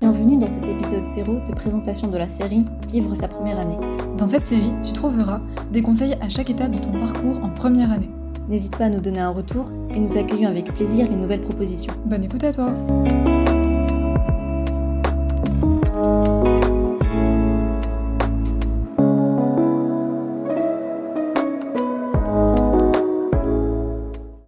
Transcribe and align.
Bienvenue 0.00 0.38
dans 0.38 0.48
cet 0.48 0.64
épisode 0.64 1.06
0 1.08 1.32
de 1.46 1.54
présentation 1.54 2.08
de 2.08 2.16
la 2.16 2.28
série 2.28 2.64
Vivre 2.88 3.14
sa 3.14 3.28
première 3.28 3.58
année. 3.58 3.76
Dans 4.16 4.28
cette 4.28 4.46
série, 4.46 4.72
tu 4.82 4.92
trouveras 4.92 5.40
des 5.70 5.82
conseils 5.82 6.16
à 6.22 6.28
chaque 6.30 6.48
étape 6.48 6.70
de 6.70 6.78
ton 6.78 6.92
parcours 6.92 7.44
en 7.44 7.50
première 7.50 7.92
année. 7.92 8.10
N'hésite 8.48 8.76
pas 8.76 8.86
à 8.86 8.88
nous 8.88 9.00
donner 9.00 9.20
un 9.20 9.30
retour 9.30 9.70
et 9.94 10.00
nous 10.00 10.16
accueillons 10.16 10.48
avec 10.48 10.72
plaisir 10.72 11.06
les 11.08 11.16
nouvelles 11.16 11.42
propositions. 11.42 11.92
Bonne 12.06 12.24
écoute 12.24 12.44
à 12.44 12.52
toi 12.52 12.72